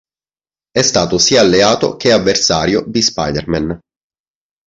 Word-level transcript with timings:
È 0.71 0.81
stato 0.81 1.19
sia 1.19 1.41
alleato 1.41 1.95
che 1.95 2.11
avversario 2.11 2.83
di 2.87 3.03
Spider-Man. 3.03 3.79